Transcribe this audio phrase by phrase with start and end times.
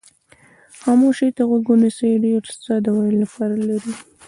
[0.81, 3.93] خاموشۍ ته غوږ ونیسئ ډېر څه د ویلو لپاره لري.